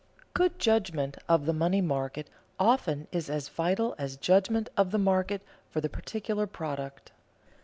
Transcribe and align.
Good 0.33 0.57
judgment 0.57 1.17
of 1.29 1.45
the 1.45 1.53
money 1.53 1.79
market 1.79 2.27
often 2.59 3.07
is 3.11 3.29
as 3.29 3.49
vital 3.49 3.93
as 3.99 4.17
judgment 4.17 4.67
of 4.75 4.89
the 4.89 4.97
market 4.97 5.43
for 5.69 5.79
the 5.79 5.89
particular 5.89 6.47
product. 6.47 7.11